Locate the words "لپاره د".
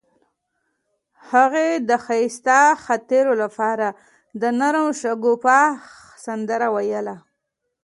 3.43-4.43